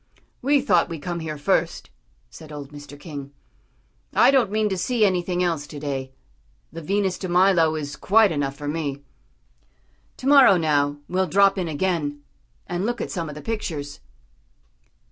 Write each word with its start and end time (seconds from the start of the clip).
"We 0.41 0.61
thought 0.61 0.89
we'd 0.89 1.03
come 1.03 1.19
here 1.19 1.37
first," 1.37 1.91
said 2.31 2.51
old 2.51 2.71
Mr. 2.71 2.99
King. 2.99 3.33
"I 4.15 4.31
don't 4.31 4.49
mean 4.49 4.67
to 4.69 4.75
see 4.75 5.05
anything 5.05 5.43
else 5.43 5.67
to 5.67 5.79
day. 5.79 6.11
The 6.71 6.81
Venus 6.81 7.19
de 7.19 7.29
Milo 7.29 7.75
is 7.75 7.95
quite 7.97 8.31
enough 8.31 8.55
for 8.55 8.67
me. 8.67 9.03
To 10.17 10.25
morrow, 10.25 10.57
now, 10.57 10.97
we'll 11.07 11.27
drop 11.27 11.55
in 11.59 11.67
again, 11.67 12.23
and 12.65 12.83
look 12.83 12.99
at 12.99 13.11
some 13.11 13.29
of 13.29 13.35
the 13.35 13.43
pictures." 13.43 13.99